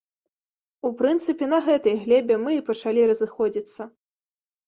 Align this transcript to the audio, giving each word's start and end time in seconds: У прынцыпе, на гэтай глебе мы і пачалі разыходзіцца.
У 0.87 0.89
прынцыпе, 1.01 1.49
на 1.51 1.59
гэтай 1.67 1.93
глебе 2.05 2.35
мы 2.45 2.51
і 2.59 2.65
пачалі 2.69 3.01
разыходзіцца. 3.13 3.81